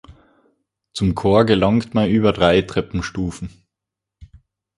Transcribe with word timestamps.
Zum 0.93 1.13
Chor 1.13 1.45
gelangt 1.45 1.93
man 1.93 2.09
über 2.09 2.33
drei 2.33 2.63
Treppenstufen. 2.63 3.51